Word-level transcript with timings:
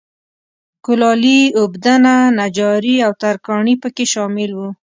کولالي، 0.85 1.41
اوبدنه، 1.59 2.15
نجاري 2.39 2.95
او 3.05 3.11
ترکاڼي 3.21 3.75
په 3.81 3.87
کې 3.95 4.05
شامل 4.13 4.51
وو 4.55 4.69